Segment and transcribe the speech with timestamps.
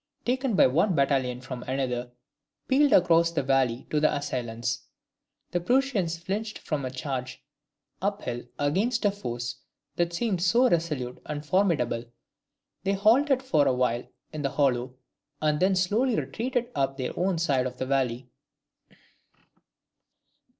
[0.25, 2.09] taken by one battalion from another,
[2.67, 4.87] pealed across the valley to the assailants.
[5.51, 7.45] The Prussians flinched from a charge
[8.01, 9.57] up hill against a force
[9.97, 12.05] that seemed so resolute and formidable;
[12.83, 14.95] they halted for a while in the hollow,
[15.39, 18.27] and then slowly retreated up their own side of the valley.